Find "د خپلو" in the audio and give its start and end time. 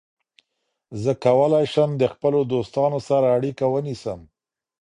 2.01-2.39